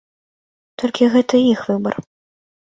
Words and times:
Толькі 0.85 1.11
гэта 1.17 1.43
іх 1.53 1.59
выбар. 1.71 1.95